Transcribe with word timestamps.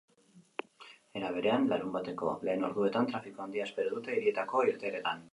Era 1.19 1.27
berean, 1.33 1.67
larunbateko 1.73 2.31
lehen 2.49 2.67
orduetan 2.69 3.09
trafiko 3.11 3.43
handia 3.45 3.67
espero 3.69 3.93
dute 3.99 4.15
hirietako 4.17 4.63
irteeretan. 4.71 5.23